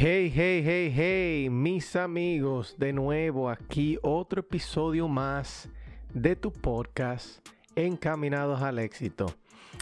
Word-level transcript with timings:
Hey, 0.00 0.30
hey, 0.32 0.62
hey, 0.64 0.92
hey, 0.94 1.50
mis 1.50 1.96
amigos, 1.96 2.76
de 2.78 2.92
nuevo 2.92 3.50
aquí 3.50 3.98
otro 4.02 4.42
episodio 4.42 5.08
más 5.08 5.68
de 6.14 6.36
tu 6.36 6.52
podcast 6.52 7.44
Encaminados 7.74 8.62
al 8.62 8.78
éxito. 8.78 9.26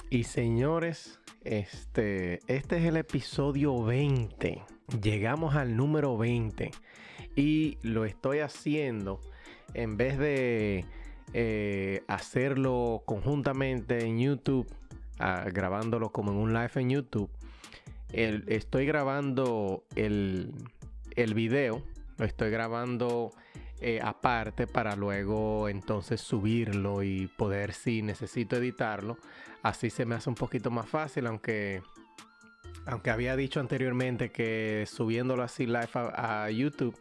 Y 0.09 0.24
señores, 0.24 1.20
este, 1.45 2.40
este 2.46 2.78
es 2.78 2.84
el 2.87 2.96
episodio 2.96 3.84
20. 3.84 4.62
Llegamos 5.02 5.54
al 5.54 5.76
número 5.76 6.16
20 6.16 6.70
y 7.37 7.76
lo 7.82 8.06
estoy 8.06 8.38
haciendo 8.38 9.20
en 9.74 9.98
vez 9.98 10.16
de 10.16 10.87
eh, 11.38 12.02
hacerlo 12.08 13.02
conjuntamente 13.04 14.04
en 14.04 14.18
YouTube, 14.18 14.66
ah, 15.18 15.45
grabándolo 15.52 16.10
como 16.10 16.32
en 16.32 16.38
un 16.38 16.54
live 16.54 16.70
en 16.76 16.88
YouTube 16.88 17.30
estoy 18.12 18.87
grabando 18.87 19.84
el, 19.95 20.52
el, 21.16 21.34
video, 21.34 21.82
lo 22.18 22.24
estoy 22.24 22.51
grabando 22.51 23.32
eh, 23.80 24.01
aparte 24.02 24.66
para 24.66 24.96
luego 24.96 25.68
entonces 25.68 26.20
subirlo 26.20 27.02
y 27.02 27.26
poder 27.26 27.73
si 27.73 28.02
necesito 28.02 28.57
editarlo. 28.57 29.18
Así 29.62 29.90
se 29.90 30.07
me 30.07 30.14
hace 30.14 30.29
un 30.29 30.37
poquito 30.37 30.70
más 30.70 30.88
fácil, 30.88 31.26
aunque, 31.26 31.82
aunque 32.87 33.10
había 33.10 33.37
dicho 33.37 33.60
anteriormente 33.60 34.30
que 34.30 34.84
subiéndolo 34.87 35.42
así 35.42 35.66
live 35.66 35.88
a, 35.95 36.48
YouTube 36.51 36.96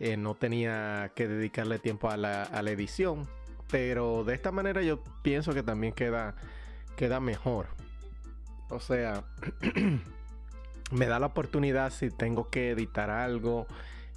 eh, 0.00 0.16
no 0.16 0.34
tenía 0.34 1.12
que 1.14 1.28
dedicarle 1.28 1.78
tiempo 1.78 2.10
a 2.10 2.16
la, 2.16 2.44
a 2.44 2.62
la, 2.62 2.70
edición. 2.70 3.28
Pero 3.70 4.24
de 4.24 4.34
esta 4.34 4.52
manera 4.52 4.82
yo 4.82 5.02
pienso 5.22 5.52
que 5.52 5.62
también 5.62 5.92
queda, 5.92 6.34
queda 6.96 7.20
mejor. 7.20 7.66
O 8.70 8.80
sea, 8.80 9.24
me 10.90 11.06
da 11.06 11.18
la 11.18 11.26
oportunidad 11.26 11.90
si 11.90 12.10
tengo 12.10 12.48
que 12.48 12.70
editar 12.70 13.10
algo 13.10 13.66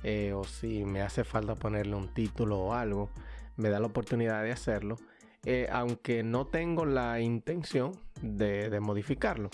eh, 0.03 0.33
o 0.33 0.43
si 0.43 0.83
me 0.83 1.01
hace 1.01 1.23
falta 1.23 1.55
ponerle 1.55 1.95
un 1.95 2.07
título 2.13 2.59
o 2.59 2.73
algo, 2.73 3.09
me 3.57 3.69
da 3.69 3.79
la 3.79 3.87
oportunidad 3.87 4.43
de 4.43 4.51
hacerlo, 4.51 4.97
eh, 5.45 5.67
aunque 5.71 6.23
no 6.23 6.47
tengo 6.47 6.85
la 6.85 7.19
intención 7.19 7.91
de, 8.21 8.79
modificarlo. 8.81 9.49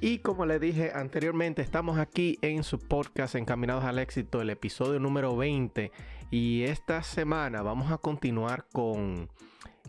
Y 0.00 0.18
como 0.18 0.46
le 0.46 0.58
dije 0.58 0.92
anteriormente, 0.94 1.62
estamos 1.62 1.98
aquí 1.98 2.38
en 2.42 2.62
su 2.62 2.78
podcast 2.78 3.34
Encaminados 3.34 3.84
al 3.84 3.98
Éxito, 3.98 4.40
el 4.40 4.50
episodio 4.50 5.00
número 5.00 5.36
20. 5.36 5.90
Y 6.30 6.64
esta 6.64 7.02
semana 7.02 7.62
vamos 7.62 7.90
a 7.90 7.96
continuar 7.96 8.66
con, 8.70 9.30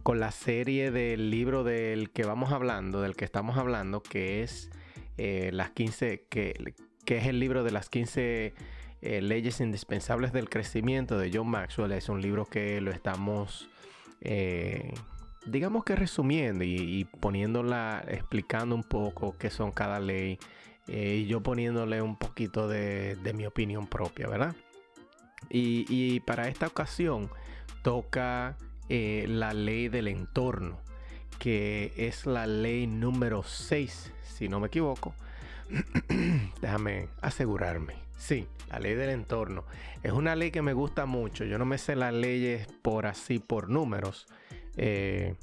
con 0.03 0.21
la 0.21 0.31
serie 0.31 0.89
del 0.89 1.29
libro 1.29 1.65
del 1.65 2.11
que 2.11 2.23
vamos 2.23 2.53
hablando, 2.53 3.01
del 3.01 3.17
que 3.17 3.25
estamos 3.25 3.57
hablando, 3.57 4.01
que 4.01 4.41
es 4.41 4.69
eh, 5.17 5.49
las 5.51 5.71
15, 5.71 6.27
que, 6.30 6.73
que, 7.03 7.17
es 7.17 7.27
el 7.27 7.41
libro 7.41 7.65
de 7.65 7.71
las 7.71 7.89
15 7.89 8.53
eh, 9.02 9.21
leyes 9.21 9.59
indispensables 9.59 10.31
del 10.31 10.49
crecimiento 10.49 11.17
de 11.17 11.30
John 11.33 11.49
Maxwell. 11.49 11.91
Es 11.91 12.08
un 12.08 12.21
libro 12.21 12.45
que 12.45 12.80
lo 12.80 12.91
estamos, 12.91 13.69
eh, 14.21 14.93
digamos 15.45 15.83
que 15.83 15.97
resumiendo 15.97 16.64
y, 16.64 17.05
poniéndola, 17.19 18.05
explicando 18.08 18.75
un 18.75 18.83
poco 18.83 19.35
qué 19.37 19.49
son 19.49 19.73
cada 19.73 19.99
ley 19.99 20.39
y 20.87 21.27
yo 21.27 21.43
poniéndole 21.43 22.02
un 22.02 22.15
poquito 22.15 22.67
de, 22.67 23.17
mi 23.35 23.45
opinión 23.45 23.87
propia, 23.87 24.27
¿verdad? 24.27 24.55
Y, 25.50 26.20
para 26.22 26.48
esta 26.48 26.67
ocasión 26.67 27.30
toca 27.82 28.58
la 28.89 29.54
ley 29.54 29.88
del 29.88 30.08
entorno 30.08 30.80
que 31.39 31.94
es 31.95 32.26
la 32.26 32.45
ley 32.45 32.86
número 32.86 33.44
6, 33.44 34.11
si 34.23 34.50
no 34.50 34.60
me 34.60 34.67
equivoco. 34.67 35.16
Déjame 36.61 37.08
asegurarme. 37.22 37.95
Sí, 38.17 38.48
la 38.70 38.80
ley 38.80 38.94
del 38.95 39.10
entorno. 39.10 39.64
Es 40.04 40.11
una 40.11 40.36
ley 40.36 40.52
que 40.52 40.61
me 40.61 40.73
gusta 40.73 41.05
mucho. 41.05 41.45
Yo 41.45 41.58
no 41.58 41.66
me 41.66 41.77
sé 41.77 41.95
las 41.95 42.14
leyes 42.14 42.67
por 42.82 43.06
así, 43.06 43.39
por 43.39 43.70
números. 43.70 44.27
Eh, 44.76 45.36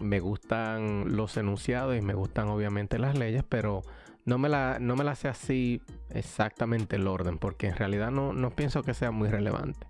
me 0.00 0.20
gustan 0.20 1.14
los 1.14 1.36
enunciados 1.36 1.96
y 1.96 2.00
me 2.00 2.14
gustan 2.14 2.48
obviamente 2.48 2.98
las 2.98 3.16
leyes, 3.16 3.44
pero 3.46 3.82
no 4.24 4.38
me 4.38 4.48
la, 4.48 4.78
no 4.80 4.96
me 4.96 5.04
la 5.04 5.14
sé 5.14 5.28
así 5.28 5.82
exactamente 6.10 6.96
el 6.96 7.06
orden, 7.06 7.38
porque 7.38 7.68
en 7.68 7.76
realidad 7.76 8.10
no, 8.10 8.32
no 8.32 8.50
pienso 8.50 8.82
que 8.82 8.94
sea 8.94 9.10
muy 9.10 9.28
relevante. 9.28 9.86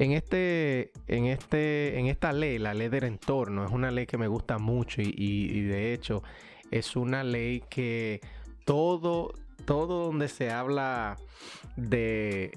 En, 0.00 0.12
este, 0.12 0.92
en, 1.08 1.26
este, 1.26 1.98
en 1.98 2.06
esta 2.06 2.32
ley, 2.32 2.58
la 2.58 2.72
ley 2.72 2.88
del 2.88 3.04
entorno, 3.04 3.66
es 3.66 3.70
una 3.70 3.90
ley 3.90 4.06
que 4.06 4.16
me 4.16 4.28
gusta 4.28 4.58
mucho 4.58 5.02
y, 5.02 5.60
de 5.60 5.92
hecho 5.92 6.22
es 6.70 6.96
una 6.96 7.22
ley 7.22 7.62
que 7.68 8.22
todo, 8.64 9.34
todo 9.66 10.06
donde 10.06 10.28
se 10.28 10.50
habla 10.50 11.16
de, 11.76 12.56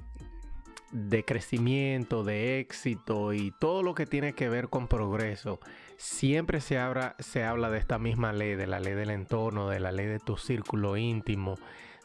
de 0.94 1.26
crecimiento, 1.26 2.24
de 2.24 2.60
éxito 2.60 3.34
y 3.34 3.52
todo 3.60 3.84
lo 3.84 3.94
que 3.94 4.06
tiene 4.06 4.34
que 4.34 4.48
ver 4.48 4.70
con 4.70 4.88
progreso, 4.88 5.60
siempre 5.98 6.62
se 6.62 6.78
habla, 6.78 7.16
de 7.18 7.78
esta 7.78 8.00
misma 8.00 8.34
ley, 8.34 8.56
de 8.56 8.68
la 8.68 8.80
ley 8.80 8.94
del 8.94 9.10
entorno, 9.10 9.70
de 9.70 9.80
la 9.80 9.92
ley 9.92 10.06
de 10.06 10.20
tu 10.20 10.38
círculo 10.38 10.98
íntimo. 10.98 11.58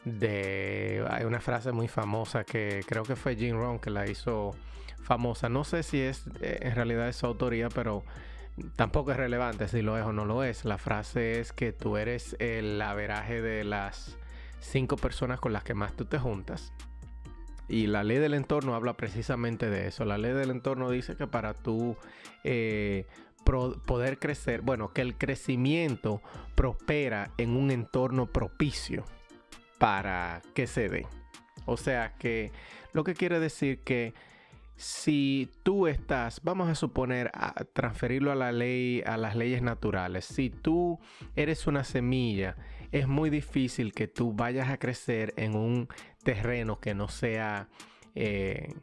De, 0.05 1.05
hay 1.09 1.25
una 1.25 1.41
frase 1.41 1.71
muy 1.71 1.87
famosa 1.87 2.43
que 2.43 2.83
creo 2.87 3.03
que 3.03 3.15
fue 3.15 3.35
Jim 3.35 3.57
Rohn 3.57 3.79
que 3.79 3.89
la 3.89 4.09
hizo 4.09 4.55
famosa. 5.01 5.49
No 5.49 5.63
sé 5.63 5.83
si 5.83 5.99
es 5.99 6.25
eh, 6.41 6.59
en 6.61 6.75
realidad 6.75 7.09
es 7.09 7.17
su 7.17 7.25
autoría, 7.25 7.69
pero 7.69 8.03
tampoco 8.75 9.11
es 9.11 9.17
relevante 9.17 9.67
si 9.67 9.81
lo 9.81 9.97
es 9.97 10.05
o 10.05 10.13
no 10.13 10.25
lo 10.25 10.43
es. 10.43 10.65
La 10.65 10.77
frase 10.77 11.39
es 11.39 11.51
que 11.51 11.73
tú 11.73 11.97
eres 11.97 12.35
el 12.39 12.81
averaje 12.81 13.41
de 13.41 13.63
las 13.63 14.17
cinco 14.59 14.95
personas 14.95 15.39
con 15.39 15.53
las 15.53 15.63
que 15.63 15.73
más 15.73 15.93
tú 15.93 16.05
te 16.05 16.17
juntas. 16.17 16.71
Y 17.67 17.85
la 17.85 18.03
ley 18.03 18.17
del 18.17 18.33
entorno 18.33 18.73
habla 18.73 18.93
precisamente 18.93 19.69
de 19.69 19.87
eso. 19.87 20.03
La 20.03 20.17
ley 20.17 20.33
del 20.33 20.49
entorno 20.49 20.89
dice 20.89 21.15
que 21.15 21.27
para 21.27 21.53
tú 21.53 21.95
eh, 22.43 23.05
poder 23.85 24.19
crecer, 24.19 24.61
bueno, 24.61 24.93
que 24.93 25.01
el 25.01 25.17
crecimiento 25.17 26.21
prospera 26.55 27.31
en 27.37 27.55
un 27.55 27.71
entorno 27.71 28.27
propicio 28.27 29.05
para 29.77 30.41
que 30.53 30.67
se 30.67 30.89
dé. 30.89 31.07
O 31.65 31.77
sea 31.77 32.15
que 32.15 32.51
lo 32.93 33.03
que 33.03 33.13
quiere 33.13 33.39
decir 33.39 33.79
que 33.79 34.13
si 34.75 35.49
tú 35.63 35.87
estás, 35.87 36.41
vamos 36.43 36.69
a 36.69 36.75
suponer, 36.75 37.31
a 37.33 37.65
transferirlo 37.65 38.31
a 38.31 38.35
la 38.35 38.51
ley, 38.51 39.03
a 39.05 39.17
las 39.17 39.35
leyes 39.35 39.61
naturales, 39.61 40.23
si 40.23 40.49
tú 40.49 40.99
eres 41.35 41.67
una 41.67 41.83
semilla, 41.83 42.55
es 42.91 43.07
muy 43.07 43.29
difícil 43.29 43.93
que 43.93 44.07
tú 44.07 44.33
vayas 44.33 44.69
a 44.69 44.79
crecer 44.79 45.33
en 45.35 45.55
un 45.55 45.89
terreno 46.23 46.79
que 46.79 46.95
no 46.95 47.09
sea 47.09 47.67
eh, 48.15 48.73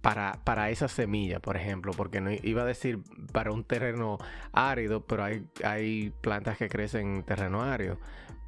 para, 0.00 0.40
para, 0.44 0.70
esa 0.70 0.88
semilla, 0.88 1.40
por 1.40 1.56
ejemplo, 1.56 1.92
porque 1.92 2.20
no 2.20 2.30
iba 2.30 2.62
a 2.62 2.66
decir 2.66 3.00
para 3.32 3.50
un 3.52 3.64
terreno 3.64 4.18
árido, 4.52 5.04
pero 5.04 5.24
hay, 5.24 5.46
hay 5.64 6.12
plantas 6.20 6.56
que 6.56 6.68
crecen 6.68 7.16
en 7.16 7.22
terreno 7.22 7.62
árido. 7.62 7.98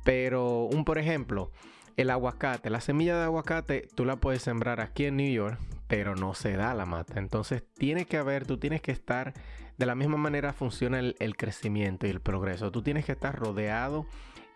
Pero 0.05 0.65
un, 0.65 0.85
por 0.85 0.99
ejemplo, 0.99 1.51
el 1.97 2.11
aguacate, 2.11 2.71
la 2.71 2.81
semilla 2.81 3.17
de 3.17 3.25
aguacate, 3.25 3.89
tú 3.95 4.05
la 4.05 4.17
puedes 4.17 4.43
sembrar 4.43 4.81
aquí 4.81 5.05
en 5.07 5.17
New 5.17 5.33
York, 5.33 5.59
pero 5.87 6.15
no 6.15 6.35
se 6.35 6.57
da 6.57 6.73
la 6.75 6.87
mata. 6.87 7.19
Entonces 7.19 7.65
tiene 7.75 8.07
que 8.07 8.17
haber, 8.17 8.47
tú 8.47 8.59
tienes 8.59 8.81
que 8.81 8.93
estar, 8.93 9.35
de 9.77 9.87
la 9.87 9.95
misma 9.95 10.17
manera 10.17 10.53
funciona 10.53 10.99
el, 10.99 11.37
crecimiento 11.37 12.07
y 12.07 12.11
el 12.11 12.21
progreso. 12.21 12.71
Tú 12.71 12.83
tienes 12.83 13.05
que 13.05 13.13
estar 13.13 13.39
rodeado 13.39 14.07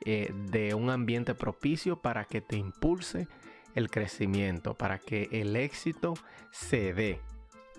eh, 0.04 0.32
de 0.50 0.74
un 0.74 0.90
ambiente 0.90 1.34
propicio 1.34 2.00
para 2.00 2.24
que 2.24 2.40
te 2.40 2.56
impulse 2.56 3.26
el 3.74 3.90
crecimiento, 3.90 4.74
para 4.74 4.98
que 4.98 5.28
el 5.32 5.56
éxito 5.56 6.14
se 6.50 6.94
dé. 6.94 7.20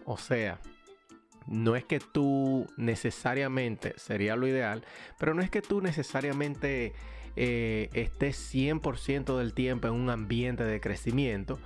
O 0.06 0.18
sea, 0.18 0.60
no 1.48 1.76
es 1.76 1.86
que 1.86 2.00
tú 2.00 2.68
necesariamente, 2.78 3.94
sería 3.98 4.36
lo 4.36 4.48
ideal, 4.48 4.84
pero 5.20 5.34
no 5.34 5.42
es 5.42 5.50
que 5.50 5.62
tú 5.62 5.82
necesariamente 5.82 6.94
eh, 7.36 7.90
estés 7.94 8.54
100% 8.54 9.38
del 9.38 9.54
tiempo 9.54 9.88
en 9.88 9.94
un 9.94 10.10
ambiente 10.10 10.64
de 10.64 10.80
crecimiento, 10.80 11.60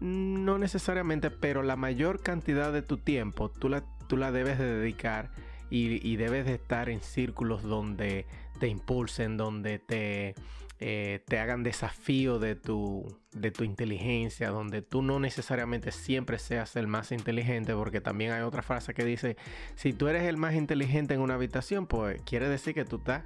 No 0.00 0.58
necesariamente, 0.58 1.30
pero 1.30 1.62
la 1.62 1.76
mayor 1.76 2.22
cantidad 2.22 2.72
de 2.72 2.82
tu 2.82 2.98
tiempo 2.98 3.50
tú 3.50 3.68
la, 3.68 3.82
tú 4.08 4.16
la 4.16 4.30
debes 4.30 4.58
de 4.58 4.66
dedicar 4.66 5.30
y, 5.70 6.06
y 6.06 6.16
debes 6.16 6.44
de 6.44 6.54
estar 6.54 6.88
en 6.88 7.00
círculos 7.00 7.62
donde 7.62 8.26
te 8.60 8.68
impulsen, 8.68 9.36
donde 9.36 9.78
te, 9.78 10.34
eh, 10.78 11.22
te 11.26 11.38
hagan 11.38 11.62
desafío 11.62 12.38
de 12.38 12.54
tu, 12.54 13.18
de 13.32 13.50
tu 13.50 13.64
inteligencia, 13.64 14.50
donde 14.50 14.82
tú 14.82 15.02
no 15.02 15.18
necesariamente 15.18 15.90
siempre 15.92 16.38
seas 16.38 16.76
el 16.76 16.86
más 16.86 17.12
inteligente, 17.12 17.74
porque 17.74 18.00
también 18.00 18.32
hay 18.32 18.42
otra 18.42 18.62
frase 18.62 18.92
que 18.92 19.04
dice, 19.04 19.36
si 19.74 19.92
tú 19.92 20.08
eres 20.08 20.24
el 20.24 20.36
más 20.36 20.54
inteligente 20.54 21.14
en 21.14 21.20
una 21.20 21.34
habitación, 21.34 21.86
pues 21.86 22.20
quiere 22.22 22.48
decir 22.48 22.74
que 22.74 22.84
tú, 22.84 22.96
estás, 22.96 23.24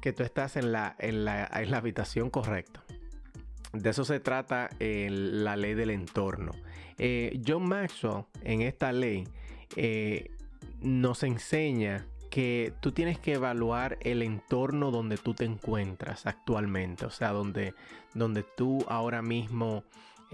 que 0.00 0.12
tú 0.12 0.22
estás 0.22 0.56
en 0.56 0.72
la, 0.72 0.94
en 0.98 1.24
la, 1.24 1.50
la 1.66 1.76
habitación 1.76 2.28
correcta. 2.28 2.82
De 3.72 3.88
eso 3.88 4.04
se 4.04 4.20
trata 4.20 4.68
la 4.78 5.56
ley 5.56 5.72
del 5.74 5.90
entorno. 5.90 6.52
Eh, 6.98 7.40
John 7.46 7.66
Maxwell 7.66 8.26
en 8.42 8.60
esta 8.60 8.92
ley 8.92 9.26
eh, 9.76 10.30
nos 10.82 11.22
enseña 11.22 12.06
que 12.32 12.72
tú 12.80 12.92
tienes 12.92 13.18
que 13.18 13.34
evaluar 13.34 13.98
el 14.00 14.22
entorno 14.22 14.90
donde 14.90 15.18
tú 15.18 15.34
te 15.34 15.44
encuentras 15.44 16.24
actualmente, 16.24 17.04
o 17.04 17.10
sea, 17.10 17.30
donde, 17.30 17.74
donde 18.14 18.42
tú 18.42 18.86
ahora 18.88 19.20
mismo 19.20 19.84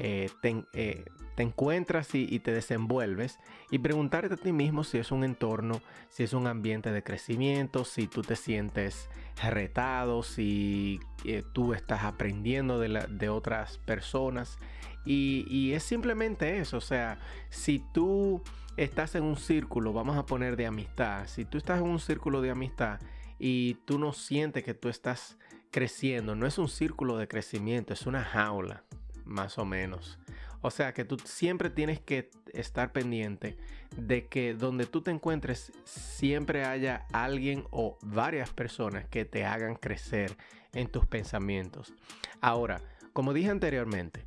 eh, 0.01 0.31
eh, 0.45 1.05
te, 1.35 1.43
encuentras 1.43 2.15
y, 2.15 2.39
te 2.39 2.53
desenvuelves 2.53 3.39
y 3.73 3.81
preguntarte 3.81 4.35
a 4.35 4.37
ti 4.37 4.53
mismo 4.53 4.85
si 4.85 4.99
es 4.99 5.11
un 5.11 5.25
entorno, 5.25 5.81
si 6.09 6.23
es 6.23 6.33
un 6.33 6.47
ambiente 6.47 6.93
de 6.93 7.03
crecimiento, 7.03 7.85
si 7.85 8.07
tú 8.07 8.23
te 8.23 8.37
sientes 8.37 9.11
retado, 9.43 10.23
si 10.23 11.01
eh, 11.25 11.43
tú 11.53 11.75
estás 11.75 12.05
aprendiendo 12.05 12.79
de, 12.79 13.29
otras 13.29 13.79
personas. 13.79 14.59
Y, 15.05 15.47
y, 15.49 15.73
es 15.73 15.83
simplemente 15.83 16.59
eso, 16.59 16.77
o 16.77 16.83
sea, 16.83 17.19
si 17.51 17.83
tú 17.93 18.43
estás 18.77 19.17
en 19.17 19.25
un 19.25 19.37
círculo, 19.37 19.93
vamos 19.93 20.17
a 20.17 20.27
poner 20.27 20.57
de 20.57 20.67
amistad, 20.67 21.27
si 21.27 21.45
tú 21.45 21.59
estás 21.59 21.81
en 21.81 21.89
un 21.89 21.99
círculo 21.99 22.41
de 22.41 22.51
amistad 22.51 23.01
y 23.39 23.75
tú 23.85 23.99
no 23.99 24.13
sientes 24.13 24.63
que 24.63 24.75
tú 24.75 24.89
estás 24.89 25.39
creciendo, 25.73 26.37
no 26.37 26.47
es 26.47 26.57
un 26.59 26.69
círculo 26.69 27.17
de 27.17 27.27
crecimiento, 27.27 27.93
es 27.95 28.07
una 28.07 28.23
jaula, 28.23 28.85
más 29.29 29.59
o 29.59 29.65
menos. 29.65 30.19
O 30.61 30.71
sea 30.71 30.93
que 30.93 31.05
tú 31.05 31.17
siempre 31.25 31.71
tienes 31.71 32.01
que 32.01 32.31
estar 32.53 32.93
pendiente 32.93 33.57
de 33.97 34.27
que 34.27 34.55
donde 34.55 34.87
tú 34.87 35.03
te 35.03 35.11
encuentres 35.11 35.73
siempre 35.85 36.65
haya 36.65 37.07
alguien 37.13 37.65
o 37.71 37.97
varias 38.03 38.51
personas 38.51 39.07
que 39.07 39.25
te 39.25 39.45
hagan 39.45 39.77
crecer 39.77 40.37
en 40.73 40.89
tus 40.89 41.07
pensamientos. 41.07 41.95
Ahora, 42.41 42.81
como 43.13 43.33
dije 43.33 43.51
anteriormente, 43.51 44.27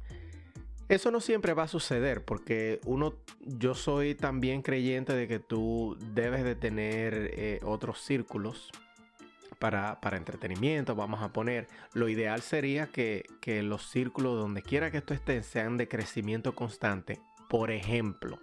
eso 0.88 1.12
no 1.12 1.22
siempre 1.22 1.54
va 1.54 1.64
a 1.64 1.68
suceder 1.68 2.24
porque 2.24 2.80
uno, 2.86 3.16
yo 3.40 3.76
soy 3.76 4.16
también 4.16 4.62
creyente 4.62 5.14
de 5.14 5.28
que 5.28 5.40
tú 5.40 5.98
debes 6.14 6.44
de 6.44 6.56
tener 6.56 7.32
eh, 7.34 7.60
otros 7.64 8.02
círculos 8.02 8.72
para, 9.62 10.18
entretenimiento, 10.18 10.96
vamos 10.96 11.22
a 11.22 11.32
poner. 11.32 11.68
Lo 11.94 12.10
ideal 12.10 12.42
sería 12.42 12.88
que, 12.88 13.24
los 13.64 13.90
círculos 13.90 14.38
donde 14.38 14.64
quiera 14.64 14.92
que 14.92 15.02
tú 15.02 15.14
estés 15.14 15.46
sean 15.46 15.78
de 15.78 15.88
crecimiento 15.88 16.56
constante. 16.56 17.20
Por 17.48 17.70
ejemplo, 17.70 18.40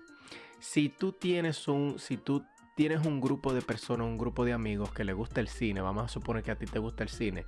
si 0.60 0.88
tú 0.88 1.12
tienes 1.12 1.66
un, 1.66 1.98
si 1.98 2.16
tú 2.16 2.44
tienes 2.76 3.04
un 3.04 3.20
grupo 3.20 3.52
de 3.52 3.62
personas, 3.62 4.06
un 4.06 4.16
grupo 4.16 4.44
de 4.44 4.52
amigos 4.52 4.92
que 4.92 5.04
le 5.04 5.12
gusta 5.12 5.40
el 5.40 5.48
cine, 5.48 5.80
vamos 5.80 6.04
a 6.04 6.08
suponer 6.08 6.44
que 6.44 6.52
a 6.52 6.56
ti 6.56 6.66
te 6.66 6.78
gusta 6.78 7.02
el 7.02 7.10
cine. 7.10 7.44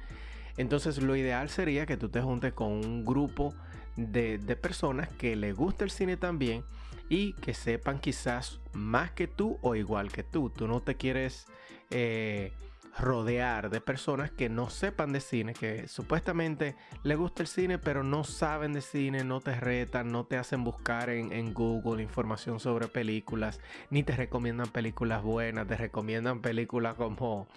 Entonces 0.56 1.00
lo 1.00 1.14
ideal 1.14 1.49
sería 1.49 1.87
que 1.87 1.96
tú 1.96 2.08
te 2.08 2.20
juntes 2.20 2.52
con 2.52 2.73
un 2.73 3.05
grupo 3.05 3.55
de, 3.96 4.38
personas 4.61 5.08
que 5.08 5.37
le 5.37 5.52
gusta 5.52 5.84
el 5.84 5.90
cine 5.90 6.16
también 6.16 6.64
y 7.08 7.34
que 7.34 7.55
sepan 7.55 8.00
quizás 8.00 8.61
más 8.73 9.12
que 9.12 9.28
tú 9.28 9.58
o 9.62 9.76
igual 9.76 10.11
que 10.11 10.25
tú. 10.25 10.50
Tú 10.50 10.66
no 10.66 10.81
te 10.81 10.96
quieres 10.96 11.46
eh, 11.90 12.52
rodear 12.98 13.70
de 13.70 13.81
personas 13.81 14.31
que 14.31 14.48
no 14.48 14.70
sepan 14.70 15.12
de 15.12 15.20
cine, 15.20 15.54
que 15.54 15.88
supuestamente 15.88 16.76
le 17.02 17.14
gusta 17.14 17.42
el 17.42 17.48
cine, 17.48 17.78
pero 17.78 18.02
no 18.02 18.25
saben 18.25 18.72
de 18.72 18.81
cine, 18.81 19.25
no 19.25 19.40
te 19.40 19.54
retan, 19.54 20.10
no 20.12 20.25
te 20.25 20.37
hacen 20.37 20.64
buscar 20.64 21.10
en, 21.10 21.32
en 21.32 21.54
Google 21.54 22.02
información 22.02 22.60
sobre 22.60 22.88
películas, 22.88 23.60
ni 23.90 24.02
te 24.02 24.16
recomiendan 24.16 24.69
películas 24.69 25.22
buenas, 25.22 25.66
te 25.66 25.76
recomiendan 25.76 26.40
películas 26.40 26.94
como 26.96 27.48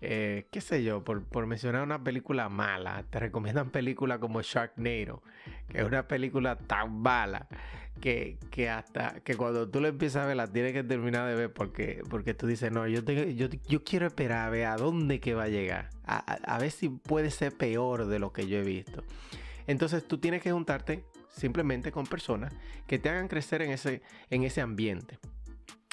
eh, 0.00 0.46
qué 0.50 0.60
sé 0.60 0.82
yo, 0.82 1.02
por, 1.02 1.46
mencionar 1.46 1.82
una 1.82 2.02
película 2.02 2.48
mala, 2.48 3.04
te 3.10 3.18
recomiendan 3.18 3.70
películas 3.70 4.18
como 4.18 4.42
Sharknado, 4.42 5.22
que 5.68 5.78
es 5.78 5.84
una 5.84 6.06
película 6.06 6.56
tan 6.56 7.00
mala 7.00 7.48
que, 8.00 8.38
hasta 8.70 9.20
que 9.20 9.36
cuando 9.36 9.68
tú 9.68 9.80
la 9.80 9.88
empiezas 9.88 10.24
a 10.24 10.26
ver 10.26 10.36
la 10.36 10.46
tienes 10.46 10.74
que 10.74 10.84
terminar 10.84 11.28
de 11.28 11.34
ver 11.34 11.52
porque, 11.52 12.02
porque 12.10 12.34
tú 12.34 12.46
dices, 12.46 12.70
no, 12.70 12.86
yo, 12.86 13.00
yo, 13.02 13.48
yo, 13.48 13.84
quiero 13.84 14.06
esperar 14.06 14.46
a 14.46 14.50
ver 14.50 14.66
a 14.66 14.76
dónde 14.76 15.18
que 15.18 15.34
va 15.34 15.44
a 15.44 15.48
llegar, 15.48 15.90
a, 16.04 16.58
ver 16.58 16.70
si 16.70 16.88
puede 16.88 17.30
ser 17.30 17.52
peor 17.56 18.06
de 18.06 18.18
lo 18.18 18.32
que 18.32 18.46
yo 18.46 18.58
he 18.58 18.62
visto. 18.62 19.02
Entonces 19.66 20.06
tú 20.06 20.18
tienes 20.18 20.42
que 20.42 20.52
juntarte 20.52 21.04
simplemente 21.28 21.90
con 21.90 22.06
personas 22.06 22.54
que 22.86 22.98
te 22.98 23.08
hagan 23.08 23.28
crecer 23.28 23.62
en 23.62 23.70
ese, 23.70 24.02
en 24.30 24.44
ese 24.44 24.60
ambiente. 24.60 25.18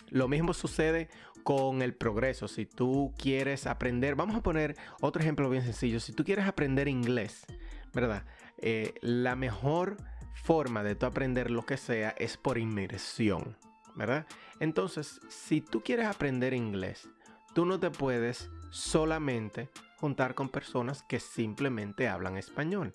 Lo 0.10 0.28
mismo 0.28 0.54
sucede 0.54 1.10
con 1.44 1.82
el 1.82 1.94
progreso. 1.94 2.48
Si 2.48 2.66
tú 2.66 3.14
quieres 3.18 3.68
aprender, 3.68 4.16
vamos 4.16 4.36
a 4.36 4.44
poner 4.44 4.76
otro 5.02 5.22
ejemplo 5.22 5.50
bien 5.50 5.64
sencillo. 5.64 6.00
Si 6.00 6.14
tú 6.14 6.24
quieres 6.24 6.48
aprender 6.48 6.88
inglés, 6.88 7.46
¿verdad? 7.94 8.26
Eh, 8.58 8.94
la 9.02 9.36
mejor 9.36 9.98
forma 10.34 10.84
de 10.84 10.96
tú 10.96 11.06
aprender 11.06 11.52
lo 11.52 11.66
que 11.66 11.78
sea 11.78 12.10
es 12.18 12.38
por 12.38 12.58
inmersión, 12.58 13.58
¿verdad? 13.96 14.26
Entonces, 14.60 15.22
si 15.30 15.62
tú 15.62 15.82
quieres 15.82 16.08
aprender 16.08 16.54
inglés, 16.54 17.08
tú 17.54 17.66
no 17.66 17.80
te 17.80 17.92
puedes 17.92 18.50
solamente 18.72 19.70
juntar 19.98 20.36
con 20.36 20.50
personas 20.50 21.04
que 21.04 21.20
simplemente 21.20 22.08
hablan 22.08 22.38
español. 22.38 22.92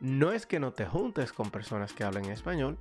No 0.00 0.32
es 0.32 0.46
que 0.46 0.60
no 0.60 0.72
te 0.72 0.86
juntes 0.86 1.32
con 1.32 1.50
personas 1.50 1.92
que 1.92 2.04
hablan 2.04 2.26
español, 2.26 2.78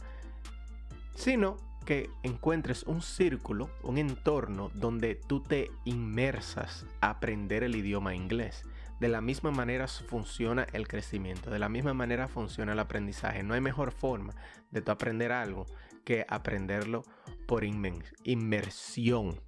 sino 1.16 1.58
que 1.86 2.10
encuentres 2.24 2.84
un 2.84 3.02
círculo, 3.02 3.70
un 3.84 3.98
entorno 3.98 4.70
donde 4.74 5.16
tú 5.16 5.42
te 5.42 5.72
inmersas 5.86 6.86
a 7.00 7.12
aprender 7.12 7.64
el 7.64 7.76
idioma 7.76 8.16
inglés. 8.16 8.64
De 9.00 9.08
la 9.08 9.22
misma 9.22 9.52
manera 9.52 9.88
funciona 9.88 10.66
el 10.74 10.88
crecimiento, 10.88 11.52
de 11.52 11.60
la 11.60 11.70
misma 11.70 11.94
manera 11.94 12.28
funciona 12.28 12.74
el 12.74 12.80
aprendizaje. 12.80 13.44
No 13.44 13.54
hay 13.54 13.62
mejor 13.62 13.92
forma 13.92 14.34
de 14.72 14.82
tú 14.82 14.92
aprender 14.92 15.32
algo 15.32 15.66
que 16.04 16.26
aprenderlo 16.30 17.04
por 17.46 17.64
inmersión. 17.64 19.40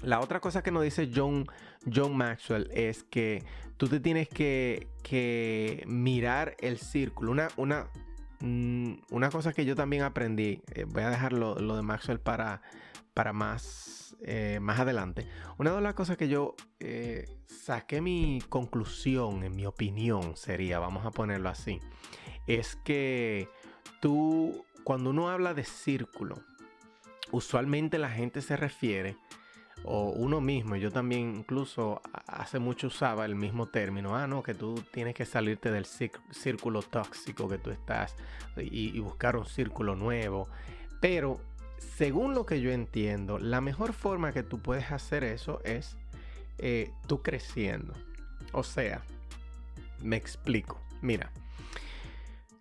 La 0.00 0.20
otra 0.20 0.40
cosa 0.40 0.62
que 0.62 0.70
nos 0.70 0.82
dice 0.82 1.10
John, 1.14 1.46
John 1.92 2.16
Maxwell 2.16 2.68
es 2.72 3.04
que 3.04 3.44
tú 3.76 3.88
te 3.88 4.00
tienes 4.00 4.28
que, 4.28 4.88
que 5.02 5.84
mirar 5.86 6.56
el 6.58 6.78
círculo. 6.78 7.30
Una, 7.30 7.48
una, 7.56 7.88
una 8.42 9.30
cosa 9.30 9.52
que 9.52 9.64
yo 9.64 9.76
también 9.76 10.02
aprendí, 10.02 10.62
eh, 10.74 10.84
voy 10.84 11.02
a 11.02 11.10
dejar 11.10 11.32
lo, 11.32 11.54
de 11.54 11.82
Maxwell 11.82 12.18
para, 12.18 12.62
para 13.14 13.32
más, 13.32 14.16
eh, 14.22 14.58
más 14.60 14.80
adelante. 14.80 15.28
Una 15.58 15.72
de 15.72 15.80
las 15.80 15.94
cosas 15.94 16.16
que 16.16 16.28
yo 16.28 16.56
eh, 16.80 17.26
saqué 17.46 18.00
mi 18.00 18.42
conclusión, 18.48 19.44
en 19.44 19.54
mi 19.54 19.66
opinión 19.66 20.36
sería, 20.36 20.80
vamos 20.80 21.06
a 21.06 21.10
ponerlo 21.10 21.48
así, 21.48 21.78
es 22.46 22.76
que 22.76 23.48
tú, 24.00 24.64
cuando 24.82 25.10
uno 25.10 25.28
habla 25.28 25.54
de 25.54 25.64
círculo, 25.64 26.42
usualmente 27.30 27.98
la 27.98 28.10
gente 28.10 28.42
se 28.42 28.56
refiere 28.56 29.16
o 29.84 30.10
uno 30.10 30.40
mismo, 30.40 30.76
yo 30.76 30.90
también 30.90 31.36
incluso 31.36 32.00
hace 32.26 32.58
mucho 32.58 32.86
usaba 32.86 33.24
el 33.24 33.34
mismo 33.34 33.66
término, 33.66 34.16
ah, 34.16 34.26
no, 34.26 34.42
que 34.42 34.54
tú 34.54 34.82
tienes 34.92 35.14
que 35.14 35.24
salirte 35.24 35.70
del 35.70 35.86
círculo 35.86 36.82
tóxico 36.82 37.48
que 37.48 37.58
tú 37.58 37.70
estás 37.70 38.14
y, 38.56 38.98
buscar 39.00 39.36
un 39.36 39.46
círculo 39.46 39.96
nuevo. 39.96 40.48
Pero 41.00 41.40
según 41.78 42.34
lo 42.34 42.46
que 42.46 42.60
yo 42.60 42.70
entiendo, 42.70 43.38
la 43.38 43.60
mejor 43.60 43.92
forma 43.92 44.32
que 44.32 44.42
tú 44.42 44.60
puedes 44.60 44.92
hacer 44.92 45.24
eso 45.24 45.60
es 45.64 45.96
eh, 46.58 46.90
tú 47.08 47.22
creciendo. 47.22 47.94
O 48.52 48.62
sea, 48.62 49.02
me 50.00 50.16
explico. 50.16 50.80
Mira, 51.00 51.32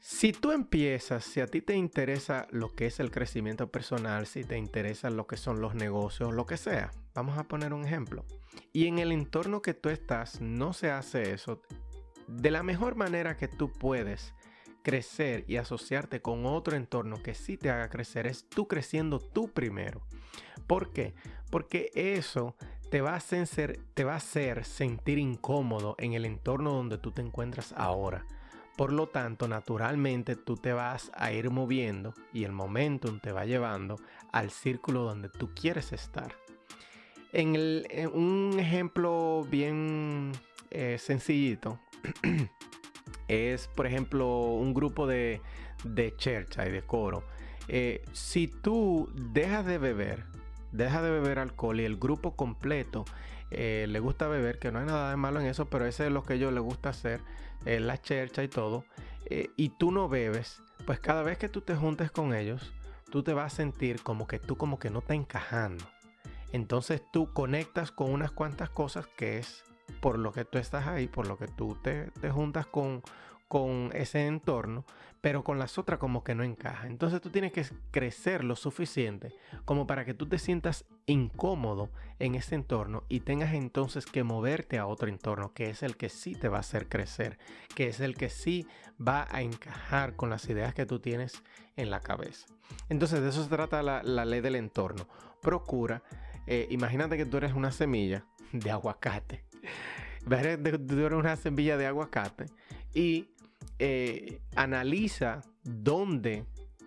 si 0.03 0.33
tú 0.33 0.51
empiezas, 0.51 1.23
si 1.23 1.41
a 1.41 1.45
ti 1.45 1.61
te 1.61 1.75
interesa 1.75 2.47
lo 2.49 2.73
que 2.73 2.87
es 2.87 2.99
el 2.99 3.11
crecimiento 3.11 3.71
personal, 3.71 4.25
si 4.25 4.43
te 4.43 4.57
interesa 4.57 5.11
lo 5.11 5.27
que 5.27 5.37
son 5.37 5.61
los 5.61 5.75
negocios, 5.75 6.33
lo 6.33 6.47
que 6.47 6.57
sea, 6.57 6.89
vamos 7.13 7.37
a 7.37 7.43
poner 7.43 7.71
un 7.71 7.85
ejemplo. 7.85 8.25
Y 8.73 8.87
en 8.87 8.97
el 8.97 9.11
entorno 9.11 9.61
que 9.61 9.75
tú 9.75 9.89
estás 9.89 10.41
no 10.41 10.73
se 10.73 10.89
hace 10.89 11.33
eso, 11.33 11.61
de 12.27 12.49
la 12.49 12.63
mejor 12.63 12.95
manera 12.95 13.37
que 13.37 13.47
tú 13.47 13.71
puedes 13.71 14.33
crecer 14.81 15.45
y 15.47 15.57
asociarte 15.57 16.19
con 16.19 16.47
otro 16.47 16.75
entorno 16.75 17.21
que 17.21 17.35
sí 17.35 17.55
te 17.55 17.69
haga 17.69 17.89
crecer 17.89 18.25
es 18.25 18.49
tú 18.49 18.67
creciendo 18.67 19.19
tú 19.19 19.51
primero. 19.51 20.01
¿Por 20.65 20.93
qué? 20.93 21.13
Porque 21.51 21.91
eso 21.93 22.55
te 22.89 23.01
va 23.01 23.11
a 23.11 23.17
hacer, 23.17 23.79
te 23.93 24.03
va 24.03 24.13
a 24.13 24.17
hacer 24.17 24.65
sentir 24.65 25.19
incómodo 25.19 25.93
en 25.99 26.13
el 26.13 26.25
entorno 26.25 26.73
donde 26.73 26.97
tú 26.97 27.11
te 27.11 27.21
encuentras 27.21 27.71
ahora. 27.77 28.25
Por 28.75 28.93
lo 28.93 29.07
tanto, 29.07 29.47
naturalmente 29.47 30.35
tú 30.35 30.55
te 30.55 30.73
vas 30.73 31.11
a 31.13 31.31
ir 31.31 31.49
moviendo 31.49 32.13
y 32.33 32.45
el 32.45 32.51
momentum 32.51 33.19
te 33.19 33.31
va 33.31 33.45
llevando 33.45 33.97
al 34.31 34.49
círculo 34.49 35.03
donde 35.03 35.29
tú 35.29 35.49
quieres 35.53 35.91
estar. 35.91 36.35
En, 37.33 37.55
un 38.13 38.59
ejemplo 38.59 39.45
bien 39.49 40.31
eh, 40.69 40.97
sencillito 40.99 41.79
es, 43.27 43.67
por 43.69 43.87
ejemplo, 43.87 44.27
un 44.27 44.73
grupo 44.73 45.07
de, 45.07 45.41
de 45.83 46.13
y 46.17 46.71
de 46.71 46.81
coro. 46.81 47.23
Eh, 47.67 48.03
si 48.11 48.47
tú 48.47 49.09
dejas 49.15 49.65
de 49.65 49.77
beber, 49.77 50.25
dejas 50.71 51.03
de 51.03 51.11
beber 51.11 51.39
alcohol 51.39 51.79
y 51.79 51.85
el 51.85 51.97
grupo 51.97 52.35
completo 52.35 53.05
eh, 53.51 53.85
le 53.87 53.99
gusta 53.99 54.27
beber, 54.27 54.59
que 54.59 54.71
no 54.71 54.79
hay 54.79 54.85
nada 54.85 55.09
de 55.09 55.17
malo 55.17 55.39
en 55.39 55.47
eso, 55.47 55.65
pero 55.65 55.85
ese 55.85 56.07
es 56.07 56.11
lo 56.11 56.23
que 56.23 56.33
a 56.33 56.35
ellos 56.37 56.53
les 56.53 56.63
gusta 56.63 56.89
hacer, 56.89 57.19
la 57.65 58.01
chercha 58.01 58.43
y 58.43 58.47
todo, 58.47 58.85
y 59.29 59.69
tú 59.77 59.91
no 59.91 60.09
bebes, 60.09 60.61
pues 60.85 60.99
cada 60.99 61.23
vez 61.23 61.37
que 61.37 61.49
tú 61.49 61.61
te 61.61 61.75
juntes 61.75 62.11
con 62.11 62.33
ellos, 62.33 62.73
tú 63.11 63.23
te 63.23 63.33
vas 63.33 63.53
a 63.53 63.55
sentir 63.55 64.01
como 64.01 64.27
que 64.27 64.39
tú 64.39 64.57
como 64.57 64.79
que 64.79 64.89
no 64.89 64.99
está 64.99 65.13
encajando. 65.13 65.85
Entonces 66.51 67.01
tú 67.11 67.31
conectas 67.31 67.91
con 67.91 68.11
unas 68.11 68.31
cuantas 68.31 68.69
cosas 68.69 69.07
que 69.07 69.37
es 69.37 69.63
por 69.99 70.17
lo 70.17 70.31
que 70.31 70.45
tú 70.45 70.57
estás 70.57 70.87
ahí, 70.87 71.07
por 71.07 71.27
lo 71.27 71.37
que 71.37 71.47
tú 71.47 71.77
te, 71.81 72.11
juntas 72.31 72.65
con, 72.65 73.03
con 73.51 73.89
ese 73.93 74.27
entorno, 74.27 74.85
pero 75.19 75.43
con 75.43 75.59
las 75.59 75.77
otras 75.77 75.99
como 75.99 76.23
que 76.23 76.35
no 76.35 76.45
encaja. 76.45 76.87
Entonces 76.87 77.19
tú 77.19 77.31
tienes 77.31 77.51
que 77.51 77.65
crecer 77.91 78.45
lo 78.45 78.55
suficiente 78.55 79.35
como 79.65 79.85
para 79.85 80.05
que 80.05 80.13
tú 80.13 80.25
te 80.25 80.39
sientas 80.39 80.85
incómodo 81.05 81.89
en 82.19 82.35
ese 82.35 82.55
entorno 82.55 83.03
y 83.09 83.19
tengas 83.19 83.53
entonces 83.53 84.05
que 84.05 84.23
moverte 84.23 84.77
a 84.77 84.87
otro 84.87 85.09
entorno, 85.09 85.51
que 85.53 85.69
es 85.69 85.83
el 85.83 85.97
que 85.97 86.07
sí 86.07 86.33
te 86.33 86.47
va 86.47 86.55
a 86.55 86.61
hacer 86.61 86.87
crecer, 86.87 87.39
que 87.75 87.89
es 87.89 87.99
el 87.99 88.15
que 88.15 88.29
sí 88.29 88.65
va 89.05 89.27
a 89.29 89.41
encajar 89.41 90.15
con 90.15 90.29
las 90.29 90.47
ideas 90.47 90.73
que 90.73 90.85
tú 90.85 90.99
tienes 90.99 91.43
en 91.75 91.91
la 91.91 91.99
cabeza. 91.99 92.47
Entonces 92.87 93.19
de 93.19 93.27
eso 93.27 93.43
se 93.43 93.49
trata 93.49 93.83
la, 93.83 94.01
la 94.01 94.23
ley 94.23 94.39
del 94.39 94.55
entorno. 94.55 95.09
Procura 95.41 96.01
eh, 96.47 96.67
imagínate 96.69 97.17
que 97.17 97.25
tú 97.25 97.35
eres 97.35 97.51
una 97.51 97.73
semilla 97.73 98.23
de 98.53 98.71
aguacate. 98.71 99.43
Tú 100.23 100.35
eres 100.35 101.13
una 101.13 101.35
semilla 101.35 101.77
de 101.77 101.87
aguacate 101.87 102.45
y 102.93 103.31
eh, 103.79 104.41
analiza 104.55 105.41
dónde 105.63 106.45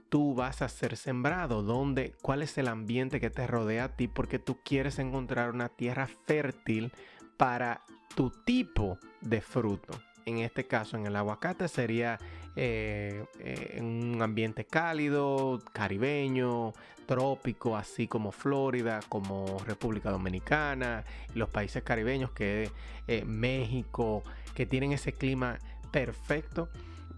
tú 0.09 0.35
vas 0.35 0.63
a 0.63 0.69
ser 0.69 0.97
sembrado, 0.97 1.63
dónde, 1.63 2.15
cuál 2.23 2.43
es 2.43 2.57
el 2.59 2.69
ambiente 2.69 3.21
que 3.21 3.31
te 3.31 3.47
rodea 3.47 3.85
a 3.85 3.97
ti, 3.97 4.07
porque 4.07 4.39
tú 4.39 4.59
quieres 4.65 4.99
encontrar 4.99 5.51
una 5.51 5.69
tierra 5.69 6.07
fértil 6.07 6.93
para 7.37 7.83
tu 8.15 8.31
tipo 8.31 8.99
de 9.21 9.41
fruto. 9.41 9.93
En 10.25 10.39
este 10.39 10.65
caso, 10.65 10.97
en 10.97 11.07
el 11.07 11.17
aguacate 11.17 11.69
sería 11.69 12.19
eh, 12.57 13.25
en 13.41 13.85
un 13.85 14.23
ambiente 14.23 14.65
cálido, 14.65 15.61
caribeño, 15.73 16.73
trópico, 17.05 17.77
así 17.77 18.07
como 18.07 18.33
Florida, 18.33 19.01
como 19.09 19.59
República 19.67 20.11
Dominicana, 20.11 21.05
los 21.35 21.49
países 21.49 21.83
caribeños 21.83 22.31
que 22.31 22.71
eh, 23.07 23.25
México, 23.25 24.23
que 24.55 24.67
tienen 24.67 24.93
ese 24.93 25.13
clima 25.13 25.59
perfecto 25.95 26.69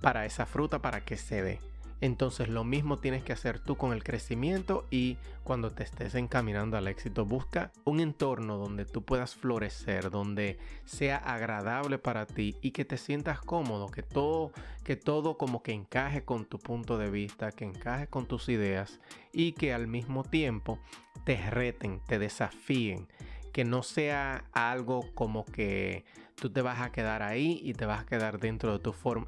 para 0.02 0.26
esa 0.26 0.44
fruta 0.44 0.82
para 0.82 1.02
que 1.02 1.16
se 1.16 1.42
dé. 1.42 1.60
Entonces 2.02 2.50
lo 2.50 2.62
mismo 2.62 2.98
tienes 2.98 3.24
que 3.24 3.32
hacer 3.32 3.58
tú 3.58 3.76
con 3.78 3.94
el 3.94 4.04
crecimiento 4.04 4.84
y 4.90 5.16
cuando 5.44 5.70
te 5.70 5.82
estés 5.82 6.14
encaminando 6.14 6.76
al 6.76 6.86
éxito. 6.86 7.24
Busca 7.24 7.72
un 7.84 8.00
entorno 8.00 8.58
donde 8.58 8.84
tú 8.84 9.02
puedas 9.02 9.34
florecer, 9.34 10.10
donde 10.10 10.58
sea 10.84 11.16
agradable 11.16 11.96
para 11.96 12.26
ti 12.26 12.54
y 12.60 12.72
que 12.72 12.84
te 12.84 12.98
sientas 12.98 13.40
cómodo, 13.40 13.86
que 13.86 14.02
todo, 14.02 14.52
que 14.84 14.94
todo 14.94 15.38
como 15.38 15.62
que 15.62 15.72
encaje 15.72 16.22
con 16.22 16.44
tu 16.44 16.58
punto 16.58 16.98
de 16.98 17.08
vista, 17.08 17.52
que 17.52 17.64
encaje 17.64 18.08
con 18.08 18.26
tus 18.26 18.50
ideas 18.50 19.00
y 19.32 19.52
que 19.52 19.72
al 19.72 19.86
mismo 19.86 20.22
tiempo 20.22 20.78
te 21.24 21.38
reten, 21.50 22.02
te 22.06 22.18
desafíen, 22.18 23.08
que 23.54 23.64
no 23.64 23.82
sea 23.82 24.44
algo 24.52 25.06
como 25.14 25.46
que 25.46 26.04
tú 26.36 26.50
te 26.50 26.62
vas 26.62 26.80
a 26.80 26.92
quedar 26.92 27.22
ahí 27.22 27.60
y 27.64 27.72
te 27.74 27.86
vas 27.86 28.02
a 28.02 28.06
quedar 28.06 28.38
dentro 28.38 28.72
de 28.72 28.78
tu 28.78 28.92
forma, 28.92 29.26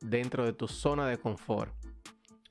dentro 0.00 0.44
de 0.44 0.52
tu 0.52 0.68
zona 0.68 1.06
de 1.06 1.18
confort 1.18 1.72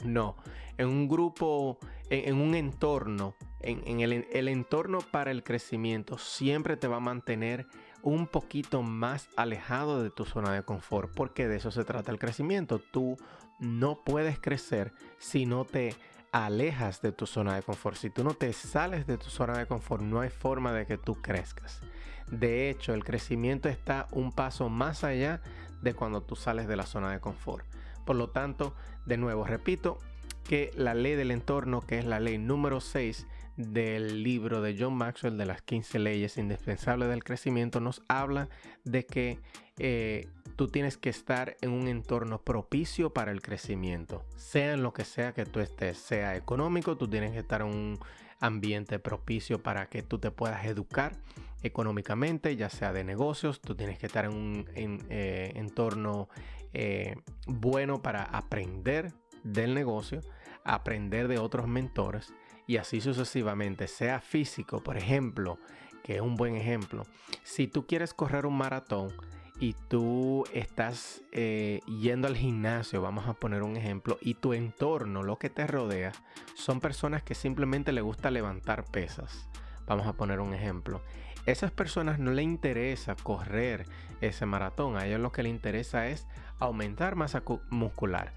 no, 0.03 0.35
en 0.77 0.87
un 0.87 1.07
grupo, 1.07 1.79
en, 2.09 2.39
un 2.39 2.53
entorno, 2.55 3.35
en, 3.61 3.99
el, 4.01 4.47
entorno 4.47 4.99
para 4.99 5.31
el 5.31 5.43
crecimiento 5.43 6.17
siempre 6.17 6.77
te 6.77 6.87
va 6.87 6.97
a 6.97 7.01
mantener 7.01 7.65
un 8.03 8.27
poquito 8.27 8.83
más 8.83 9.27
alejado 9.35 10.03
de 10.03 10.11
tu 10.11 10.23
zona 10.23 10.53
de 10.53 10.63
confort, 10.63 11.11
porque 11.13 11.47
de 11.47 11.57
eso 11.57 11.71
se 11.71 11.83
trata 11.83 12.11
el 12.11 12.19
crecimiento. 12.19 12.79
Tú 12.79 13.17
no 13.59 14.03
puedes 14.03 14.39
crecer 14.39 14.93
si 15.17 15.47
no 15.47 15.65
te 15.65 15.95
alejas 16.31 17.01
de 17.01 17.11
tu 17.11 17.25
zona 17.25 17.55
de 17.55 17.61
confort. 17.61 17.97
Si 17.97 18.09
tú 18.09 18.23
no 18.23 18.33
te 18.33 18.51
sales 18.53 19.07
de 19.07 19.17
tu 19.17 19.29
zona 19.29 19.57
de 19.57 19.65
confort, 19.65 20.01
no 20.03 20.21
hay 20.21 20.29
forma 20.29 20.73
de 20.73 20.85
que 20.85 20.97
tú 20.97 21.21
crezcas. 21.21 21.81
De 22.29 22.69
hecho, 22.69 22.93
el 22.93 23.03
crecimiento 23.03 23.69
está 23.69 24.07
un 24.11 24.31
paso 24.31 24.69
más 24.69 25.03
allá 25.03 25.41
de 25.81 25.93
cuando 25.93 26.21
tú 26.21 26.35
sales 26.35 26.67
de 26.67 26.75
la 26.75 26.85
zona 26.85 27.11
de 27.11 27.19
confort. 27.19 27.65
Por 28.05 28.15
lo 28.15 28.29
tanto, 28.29 28.73
de 29.05 29.17
nuevo, 29.17 29.45
repito 29.45 29.99
que 30.43 30.71
la 30.75 30.93
ley 30.93 31.15
del 31.15 31.31
entorno, 31.31 31.81
que 31.81 31.99
es 31.99 32.05
la 32.05 32.19
ley 32.19 32.37
número 32.37 32.79
6 32.79 33.27
del 33.57 34.23
libro 34.23 34.61
de 34.61 34.75
John 34.79 34.95
Maxwell 34.95 35.37
de 35.37 35.45
las 35.45 35.61
15 35.61 35.99
leyes 35.99 36.37
indispensables 36.37 37.09
del 37.09 37.23
crecimiento, 37.23 37.79
nos 37.79 38.03
habla 38.07 38.49
de 38.83 39.05
que 39.05 39.39
eh, 39.77 40.29
tú 40.57 40.67
tienes 40.67 40.97
que 40.97 41.09
estar 41.09 41.55
en 41.61 41.71
un 41.71 41.87
entorno 41.87 42.41
propicio 42.41 43.13
para 43.13 43.31
el 43.31 43.41
crecimiento, 43.41 44.25
sea 44.35 44.73
en 44.73 44.81
lo 44.81 44.91
que 44.91 45.05
sea 45.05 45.31
que 45.31 45.45
tú 45.45 45.59
estés, 45.59 45.99
sea 45.99 46.35
económico, 46.35 46.97
tú 46.97 47.07
tienes 47.07 47.31
que 47.31 47.39
estar 47.39 47.61
en 47.61 47.67
un 47.67 47.99
ambiente 48.39 48.97
propicio 48.97 49.61
para 49.61 49.87
que 49.87 50.01
tú 50.01 50.17
te 50.17 50.31
puedas 50.31 50.65
educar 50.65 51.15
económicamente, 51.61 52.55
ya 52.55 52.69
sea 52.69 52.91
de 52.91 53.03
negocios, 53.03 53.61
tú 53.61 53.75
tienes 53.75 53.99
que 53.99 54.07
estar 54.07 54.25
en 54.25 54.33
un 54.33 54.65
eh, 54.75 55.51
entorno 55.55 56.27
eh, 56.73 57.15
bueno 57.45 58.01
para 58.01 58.23
aprender 58.23 59.13
del 59.43 59.75
negocio, 59.75 60.21
aprender 60.63 61.27
de 61.27 61.37
otros 61.37 61.67
mentores 61.67 62.33
y 62.65 62.77
así 62.77 62.99
sucesivamente, 62.99 63.87
sea 63.87 64.21
físico, 64.21 64.81
por 64.81 64.97
ejemplo, 64.97 65.59
que 66.03 66.15
es 66.15 66.21
un 66.21 66.35
buen 66.35 66.55
ejemplo. 66.55 67.03
Si 67.43 67.67
tú 67.67 67.85
quieres 67.85 68.15
correr 68.15 68.47
un 68.47 68.57
maratón 68.57 69.13
y 69.59 69.73
tú 69.87 70.45
estás 70.53 71.21
eh, 71.31 71.81
yendo 71.87 72.27
al 72.27 72.37
gimnasio, 72.37 73.01
vamos 73.01 73.27
a 73.27 73.33
poner 73.33 73.63
un 73.63 73.77
ejemplo, 73.77 74.17
y 74.21 74.35
tu 74.35 74.53
entorno, 74.53 75.23
lo 75.23 75.37
que 75.37 75.49
te 75.49 75.65
rodea, 75.65 76.11
son 76.55 76.79
personas 76.79 77.23
que 77.23 77.35
simplemente 77.35 77.91
le 77.91 78.01
gusta 78.01 78.31
levantar 78.31 78.85
pesas. 78.85 79.49
Vamos 79.87 80.07
a 80.07 80.13
poner 80.13 80.39
un 80.39 80.53
ejemplo 80.53 81.01
esas 81.47 81.71
personas 81.71 82.19
no 82.19 82.31
le 82.31 82.43
interesa 82.43 83.15
correr 83.15 83.85
ese 84.19 84.45
maratón, 84.45 84.97
a 84.97 85.07
ellos 85.07 85.21
lo 85.21 85.31
que 85.31 85.43
les 85.43 85.51
interesa 85.51 86.07
es 86.07 86.27
aumentar 86.59 87.15
masa 87.15 87.41
muscular. 87.69 88.33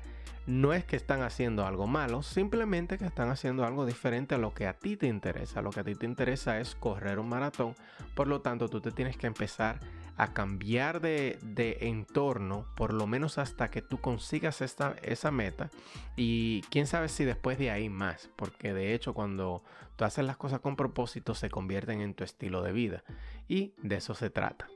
No 0.47 0.73
es 0.73 0.85
que 0.85 0.97
están 0.97 1.23
haciendo 1.23 1.67
algo 1.67 1.89
malo, 1.89 2.23
simplemente 2.23 2.99
que 2.99 3.05
están 3.05 3.29
haciendo 3.29 3.65
algo 3.65 3.85
diferente 3.85 4.37
a 4.37 4.39
lo 4.39 4.55
que 4.55 4.67
a 4.67 4.75
ti 4.75 4.97
te 4.97 5.07
interesa. 5.07 5.61
Lo 5.61 5.71
que 5.71 5.81
a 5.81 5.85
ti 5.85 5.95
te 5.97 6.07
interesa 6.07 6.61
es 6.61 6.77
correr 6.77 7.19
un 7.19 7.29
maratón, 7.29 7.75
por 8.15 8.29
lo 8.29 8.41
tanto 8.41 8.69
tú 8.69 8.81
te 8.81 8.93
tienes 8.93 9.17
que 9.17 9.27
empezar 9.27 9.81
a 9.81 10.00
cambiar 10.29 11.01
de, 11.01 11.39
entorno, 11.81 12.67
por 12.77 12.93
lo 12.93 13.07
menos 13.07 13.39
hasta 13.39 13.71
que 13.71 13.83
tú 13.83 14.01
consigas 14.01 14.61
esta, 14.61 14.97
esa 15.03 15.31
meta. 15.31 15.71
Y 16.17 16.63
quién 16.71 16.87
sabe 16.87 17.09
si 17.09 17.25
después 17.25 17.59
de 17.59 17.71
ahí 17.71 17.89
más, 17.89 18.31
porque 18.37 18.75
de 18.75 18.95
hecho 18.95 19.15
cuando 19.15 19.63
tú 19.97 20.05
haces 20.05 20.25
las 20.25 20.37
cosas 20.37 20.61
con 20.61 20.77
propósito 20.77 21.35
se 21.35 21.51
convierten 21.51 22.01
en 22.01 22.15
tu 22.15 22.25
estilo 22.25 22.63
de 22.63 22.73
vida. 22.73 23.03
Y 23.49 23.75
de 23.83 23.97
eso 23.97 24.15
se 24.15 24.31
trata. 24.31 24.69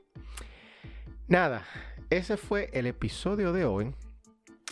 Nada, 1.27 1.63
ese 2.09 2.37
fue 2.37 2.69
el 2.73 2.87
episodio 2.87 3.53
de 3.53 3.65
hoy. 3.65 3.93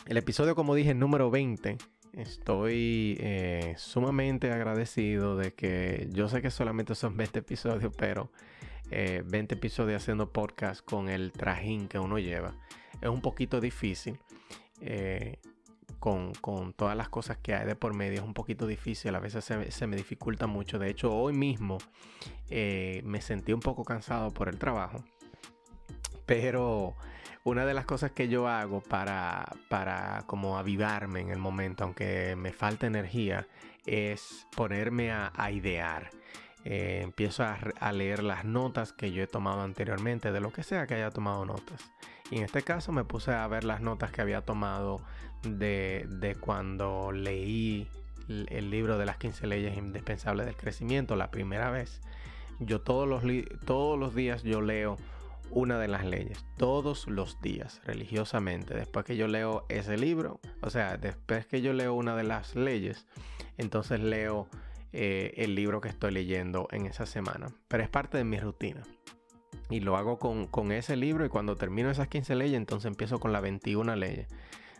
El 0.05 0.17
episodio, 0.17 0.55
como 0.55 0.75
dije, 0.75 0.93
número 0.93 1.31
20. 1.31 1.77
Estoy 2.13 3.17
eh, 3.19 3.73
sumamente 3.77 4.51
agradecido 4.51 5.35
de 5.35 5.53
que 5.53 6.07
yo 6.11 6.29
sé 6.29 6.41
que 6.41 6.51
solamente 6.51 6.93
son 6.93 7.17
20 7.17 7.39
episodios, 7.39 7.91
pero 7.97 8.29
20 8.93 9.55
eh, 9.55 9.57
episodios 9.57 10.01
haciendo 10.01 10.31
podcast 10.31 10.85
con 10.85 11.09
el 11.09 11.31
trajín 11.31 11.87
que 11.87 11.99
uno 11.99 12.19
lleva. 12.19 12.53
Es 13.01 13.09
un 13.09 13.21
poquito 13.21 13.59
difícil. 13.59 14.19
Eh, 14.81 15.39
con, 15.99 16.73
todas 16.73 16.97
las 16.97 17.07
cosas 17.07 17.37
que 17.37 17.55
hay 17.55 17.65
de 17.65 17.75
por 17.77 17.93
medio 17.93 18.19
es 18.19 18.25
un 18.25 18.33
poquito 18.33 18.67
difícil, 18.67 19.15
a 19.15 19.21
veces 19.21 19.45
se, 19.45 19.87
me 19.87 19.95
dificulta 19.95 20.47
mucho. 20.47 20.77
De 20.77 20.89
hecho, 20.89 21.15
hoy 21.15 21.31
mismo 21.31 21.77
eh, 22.49 23.01
me 23.05 23.21
sentí 23.21 23.53
un 23.53 23.61
poco 23.61 23.85
cansado 23.85 24.31
por 24.31 24.49
el 24.49 24.59
trabajo, 24.59 25.01
pero 26.25 26.93
una 27.45 27.65
de 27.65 27.73
las 27.73 27.85
cosas 27.85 28.11
que 28.11 28.27
yo 28.27 28.49
hago 28.49 28.81
para, 28.81 29.45
para 29.69 30.23
como 30.27 30.57
avivarme 30.57 31.21
en 31.21 31.29
el 31.29 31.39
momento, 31.39 31.85
aunque 31.85 32.35
me 32.35 32.51
falta 32.51 32.85
energía, 32.85 33.47
es 33.85 34.45
ponerme 34.53 35.09
a 35.13 35.51
idear 35.51 36.09
eh, 36.65 37.01
empiezo 37.03 37.43
a, 37.43 37.91
leer 37.91 38.23
las 38.23 38.45
notas 38.45 38.93
que 38.93 39.11
yo 39.11 39.23
he 39.23 39.27
tomado 39.27 39.61
anteriormente, 39.61 40.31
de 40.31 40.39
lo 40.39 40.51
que 40.51 40.63
sea 40.63 40.87
que 40.87 40.95
haya 40.95 41.11
tomado 41.11 41.45
notas. 41.45 41.91
Y 42.31 42.37
en 42.37 42.43
este 42.43 42.61
caso 42.61 42.91
me 42.91 43.03
puse 43.03 43.31
a 43.31 43.47
ver 43.47 43.63
las 43.63 43.81
notas 43.81 44.11
que 44.11 44.21
había 44.21 44.41
tomado 44.41 45.01
de, 45.43 46.05
de 46.09 46.35
cuando 46.35 47.11
leí 47.11 47.89
el 48.27 48.69
libro 48.69 48.97
de 48.97 49.05
las 49.05 49.17
15 49.17 49.47
leyes 49.47 49.77
indispensables 49.77 50.45
del 50.45 50.55
crecimiento 50.55 51.15
la 51.15 51.31
primera 51.31 51.69
vez. 51.69 52.01
Yo 52.59 52.81
todos 52.81 53.07
los, 53.07 53.23
todos 53.65 53.99
los 53.99 54.15
días 54.15 54.43
yo 54.43 54.61
leo 54.61 54.97
una 55.51 55.77
de 55.77 55.87
las 55.87 56.05
leyes, 56.05 56.45
todos 56.57 57.07
los 57.07 57.39
días, 57.41 57.81
religiosamente. 57.85 58.73
Después 58.73 59.05
que 59.05 59.17
yo 59.17 59.27
leo 59.27 59.65
ese 59.69 59.97
libro, 59.97 60.39
o 60.61 60.69
sea, 60.69 60.97
después 60.97 61.45
que 61.45 61.61
yo 61.61 61.73
leo 61.73 61.93
una 61.93 62.15
de 62.15 62.23
las 62.23 62.55
leyes, 62.55 63.05
entonces 63.57 63.99
leo 63.99 64.47
eh, 64.93 65.33
el 65.37 65.55
libro 65.55 65.81
que 65.81 65.89
estoy 65.89 66.11
leyendo 66.11 66.67
en 66.71 66.85
esa 66.85 67.05
semana. 67.05 67.47
Pero 67.67 67.83
es 67.83 67.89
parte 67.89 68.17
de 68.17 68.23
mi 68.23 68.39
rutina. 68.39 68.83
Y 69.69 69.79
lo 69.79 69.97
hago 69.97 70.19
con, 70.19 70.47
con 70.47 70.71
ese 70.71 70.95
libro 70.95 71.25
y 71.25 71.29
cuando 71.29 71.55
termino 71.55 71.89
esas 71.89 72.07
15 72.07 72.35
leyes, 72.35 72.57
entonces 72.57 72.89
empiezo 72.89 73.19
con 73.19 73.31
la 73.31 73.41
21 73.41 73.95
leyes 73.95 74.27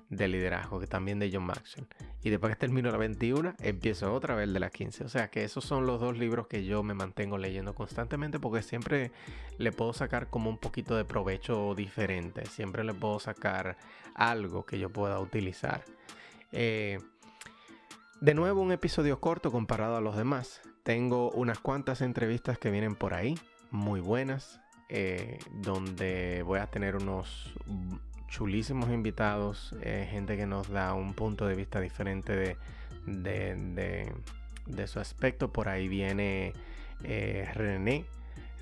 de 0.10 0.28
liderazgo, 0.28 0.80
que 0.80 0.88
también 0.88 1.20
de 1.20 1.30
John 1.32 1.46
Maxwell. 1.46 1.88
Y 2.24 2.30
después 2.30 2.54
que 2.54 2.60
termino 2.60 2.92
la 2.92 2.98
21, 2.98 3.56
empiezo 3.60 4.14
otra 4.14 4.36
vez 4.36 4.52
de 4.52 4.60
las 4.60 4.72
15. 4.72 5.04
O 5.04 5.10
sea 5.10 5.30
que 5.30 5.44
esos 5.44 5.66
son 5.66 5.86
los 5.86 6.00
dos 6.00 6.18
libros 6.18 6.48
que 6.48 6.64
yo 6.66 6.84
me 6.84 6.94
mantengo 6.94 7.38
leyendo 7.38 7.74
constantemente 7.74 8.40
porque 8.40 8.62
siempre 8.62 9.12
le 9.58 9.72
puedo 9.72 9.94
sacar 9.94 10.30
como 10.30 10.50
un 10.50 10.58
poquito 10.58 10.96
de 10.96 11.06
provecho 11.06 11.74
diferente. 11.76 12.46
Siempre 12.46 12.84
le 12.84 12.94
puedo 12.94 13.20
sacar 13.20 13.78
algo 14.16 14.66
que 14.66 14.80
yo 14.80 14.90
pueda 14.90 15.20
utilizar. 15.20 15.84
Eh, 16.52 17.00
de 18.24 18.34
nuevo 18.34 18.62
un 18.62 18.72
episodio 18.72 19.20
corto 19.20 19.52
comparado 19.52 19.98
a 19.98 20.02
los 20.02 20.16
demás. 20.16 20.62
Tengo 20.84 21.30
unas 21.32 21.60
cuantas 21.60 22.00
entrevistas 22.00 22.58
que 22.58 22.72
vienen 22.72 22.96
por 22.96 23.14
ahí, 23.14 23.38
muy 23.70 24.00
buenas, 24.00 24.62
eh, 24.88 25.40
donde 25.52 26.42
voy 26.44 26.60
a 26.60 26.68
tener 26.68 26.96
unos 26.96 27.54
chulísimos 28.30 28.90
invitados, 28.92 29.76
eh, 29.82 30.08
gente 30.10 30.38
que 30.38 30.46
nos 30.46 30.70
da 30.70 30.94
un 30.94 31.14
punto 31.14 31.48
de 31.48 31.56
vista 31.56 31.82
diferente 31.82 32.56
de, 33.06 34.08
su 34.88 35.02
aspecto. 35.02 35.52
Por 35.52 35.68
ahí 35.68 35.90
viene 35.90 36.54
eh, 37.04 37.52
René, 37.54 38.06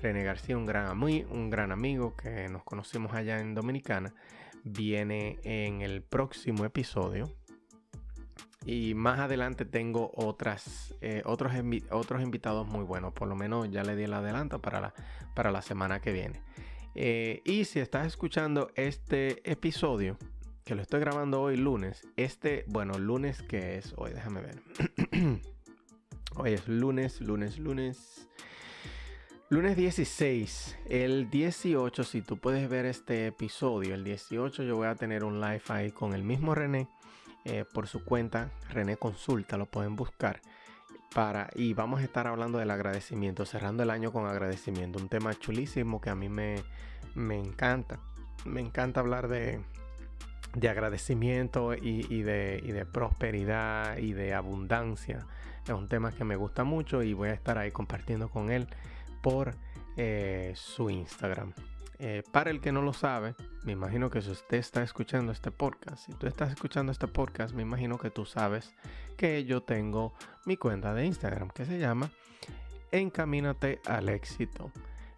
René 0.02 0.24
García, 0.24 0.56
un 0.56 0.66
gran, 0.66 1.00
un 1.00 1.50
gran 1.50 1.70
amigo 1.70 2.16
que 2.16 2.48
nos 2.48 2.64
conocimos 2.64 3.14
allá 3.14 3.38
en 3.38 3.54
Dominicana. 3.54 4.12
Viene 4.64 5.38
en 5.44 5.82
el 5.82 6.02
próximo 6.02 6.64
episodio. 6.64 7.32
Y 8.64 8.94
más 8.94 9.18
adelante 9.18 9.64
tengo 9.64 10.12
otras, 10.14 10.94
eh, 11.00 11.22
otros, 11.24 11.52
otros 11.90 12.22
invitados 12.22 12.66
muy 12.66 12.84
buenos. 12.84 13.12
Por 13.12 13.28
lo 13.28 13.34
menos 13.34 13.70
ya 13.70 13.82
le 13.82 13.96
di 13.96 14.04
el 14.04 14.12
adelanto 14.12 14.60
para 14.60 14.80
la, 14.80 14.94
para 15.34 15.50
la 15.50 15.62
semana 15.62 16.00
que 16.00 16.12
viene. 16.12 16.40
Eh, 16.94 17.40
y 17.44 17.64
si 17.64 17.80
estás 17.80 18.06
escuchando 18.06 18.70
este 18.76 19.50
episodio, 19.50 20.16
que 20.64 20.74
lo 20.74 20.82
estoy 20.82 21.00
grabando 21.00 21.40
hoy 21.40 21.56
lunes, 21.56 22.06
este, 22.16 22.64
bueno, 22.68 22.98
lunes 22.98 23.42
que 23.42 23.78
es 23.78 23.94
hoy, 23.96 24.12
déjame 24.12 24.42
ver. 24.42 24.62
hoy 26.36 26.52
es 26.52 26.68
lunes, 26.68 27.20
lunes, 27.20 27.58
lunes. 27.58 28.28
Lunes 29.48 29.76
16, 29.76 30.78
el 30.88 31.28
18, 31.28 32.04
si 32.04 32.22
tú 32.22 32.38
puedes 32.38 32.70
ver 32.70 32.86
este 32.86 33.26
episodio, 33.26 33.94
el 33.94 34.02
18 34.02 34.62
yo 34.62 34.76
voy 34.76 34.86
a 34.86 34.94
tener 34.94 35.24
un 35.24 35.40
live 35.42 35.62
ahí 35.68 35.90
con 35.90 36.14
el 36.14 36.22
mismo 36.22 36.54
René 36.54 36.88
eh, 37.44 37.64
por 37.72 37.88
su 37.88 38.04
cuenta, 38.04 38.50
René 38.70 38.96
Consulta, 38.96 39.56
lo 39.56 39.66
pueden 39.66 39.96
buscar. 39.96 40.40
Para, 41.14 41.50
y 41.54 41.74
vamos 41.74 42.00
a 42.00 42.04
estar 42.04 42.26
hablando 42.26 42.58
del 42.58 42.70
agradecimiento, 42.70 43.44
cerrando 43.44 43.82
el 43.82 43.90
año 43.90 44.12
con 44.12 44.26
agradecimiento, 44.26 44.98
un 44.98 45.08
tema 45.08 45.34
chulísimo 45.34 46.00
que 46.00 46.08
a 46.08 46.14
mí 46.14 46.28
me, 46.28 46.62
me 47.14 47.38
encanta. 47.38 47.98
Me 48.46 48.60
encanta 48.60 49.00
hablar 49.00 49.28
de, 49.28 49.60
de 50.54 50.68
agradecimiento 50.68 51.74
y, 51.74 52.22
de, 52.22 52.60
y, 52.62 52.72
de, 52.72 52.86
prosperidad 52.86 53.98
y 53.98 54.12
de 54.12 54.34
abundancia. 54.34 55.26
Es 55.64 55.70
un 55.70 55.88
tema 55.88 56.12
que 56.12 56.24
me 56.24 56.36
gusta 56.36 56.64
mucho 56.64 57.02
y 57.02 57.12
voy 57.12 57.28
a 57.28 57.34
estar 57.34 57.58
ahí 57.58 57.70
compartiendo 57.70 58.28
con 58.28 58.50
él 58.50 58.68
por 59.22 59.54
eh, 59.96 60.52
su 60.56 60.90
Instagram. 60.90 61.52
Eh, 62.04 62.24
para 62.32 62.50
el 62.50 62.60
que 62.60 62.72
no 62.72 62.82
lo 62.82 62.92
sabe, 62.92 63.36
me 63.62 63.70
imagino 63.70 64.10
que 64.10 64.20
si 64.22 64.32
usted 64.32 64.56
está 64.56 64.82
escuchando 64.82 65.30
este 65.30 65.52
podcast, 65.52 66.04
si 66.04 66.12
tú 66.14 66.26
estás 66.26 66.50
escuchando 66.50 66.90
este 66.90 67.06
podcast, 67.06 67.54
me 67.54 67.62
imagino 67.62 67.96
que 67.96 68.10
tú 68.10 68.24
sabes 68.24 68.74
que 69.16 69.44
yo 69.44 69.62
tengo 69.62 70.12
mi 70.44 70.56
cuenta 70.56 70.94
de 70.94 71.06
Instagram 71.06 71.50
que 71.50 71.64
se 71.64 71.78
llama 71.78 72.10
Encamínate 72.90 73.78
al 73.86 74.08
éxito. 74.08 74.72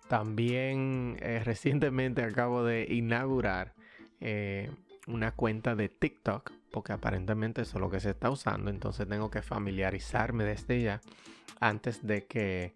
También 0.09 1.17
eh, 1.23 1.41
recientemente 1.45 2.23
acabo 2.23 2.63
de 2.63 2.87
inaugurar 2.91 3.73
eh, 4.21 4.71
una 5.07 5.33
cuenta 5.33 5.75
de 5.75 5.89
TikTok, 5.89 6.53
porque 6.71 6.93
aparentemente 6.93 7.63
eso 7.63 7.79
es 7.79 7.81
lo 7.81 7.89
que 7.89 8.01
se 8.01 8.11
está 8.11 8.29
usando, 8.29 8.71
entonces 8.71 9.09
tengo 9.09 9.31
que 9.31 9.41
familiarizarme 9.41 10.45
desde 10.45 10.83
ya 10.83 11.01
antes 11.61 12.07
de 12.07 12.27
que 12.27 12.75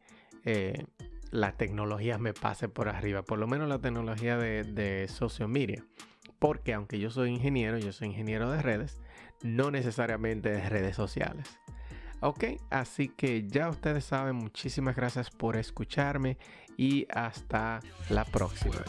la 1.31 1.53
tecnología 1.53 2.19
me 2.19 2.35
pase 2.35 2.69
por 2.69 2.89
arriba, 2.89 3.23
por 3.23 3.39
lo 3.39 3.47
menos 3.47 3.69
la 3.69 3.79
tecnología 3.79 4.37
de, 4.37 4.65
de 4.65 5.09
social 5.09 5.49
media. 5.49 5.85
Porque 6.39 6.75
aunque 6.75 6.99
yo 6.99 7.11
soy 7.11 7.31
ingeniero, 7.31 7.79
yo 7.79 7.93
soy 7.93 8.09
ingeniero 8.09 8.51
de 8.51 8.63
redes, 8.63 9.01
no 9.43 9.71
necesariamente 9.71 10.51
de 10.51 10.69
redes 10.69 10.97
sociales. 10.97 11.59
Ok, 12.21 12.45
así 12.71 13.09
que 13.09 13.47
ya 13.47 13.69
ustedes 13.69 14.05
saben, 14.05 14.35
muchísimas 14.35 14.97
gracias 14.97 15.31
por 15.31 15.57
escucharme 15.57 16.37
y 16.77 17.07
hasta 17.11 17.81
la 18.09 18.25
próxima. 18.25 18.83